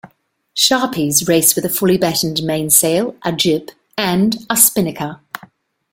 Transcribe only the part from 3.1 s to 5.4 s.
a jib and a spinnaker.